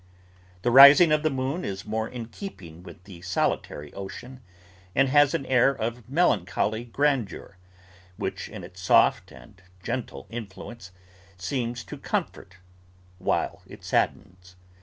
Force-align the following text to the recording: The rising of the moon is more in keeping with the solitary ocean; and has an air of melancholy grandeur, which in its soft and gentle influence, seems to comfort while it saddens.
The 0.63 0.71
rising 0.71 1.11
of 1.11 1.21
the 1.21 1.29
moon 1.29 1.63
is 1.63 1.85
more 1.85 2.09
in 2.09 2.29
keeping 2.29 2.81
with 2.81 3.03
the 3.03 3.21
solitary 3.21 3.93
ocean; 3.93 4.41
and 4.95 5.09
has 5.09 5.35
an 5.35 5.45
air 5.45 5.69
of 5.69 6.09
melancholy 6.09 6.85
grandeur, 6.85 7.59
which 8.17 8.49
in 8.49 8.63
its 8.63 8.81
soft 8.81 9.31
and 9.31 9.61
gentle 9.83 10.25
influence, 10.31 10.89
seems 11.37 11.83
to 11.83 11.99
comfort 11.99 12.57
while 13.19 13.61
it 13.67 13.83
saddens. 13.83 14.55